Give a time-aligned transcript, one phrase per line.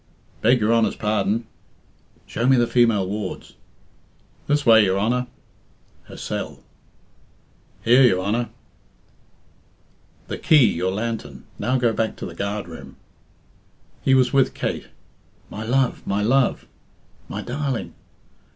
[0.41, 1.45] Beg your Honour's pardon."
[2.25, 3.53] "Show me the female wards."
[4.47, 5.27] "This way your Honour."
[6.05, 6.61] "Her cell."
[7.85, 8.49] "Here, your Honour."
[10.27, 11.43] "The key; your lantern.
[11.59, 12.95] Now go back to the guard room."
[14.01, 14.87] He was with Kate.
[15.51, 16.65] "My love, my love!"
[17.29, 17.93] "My darling!"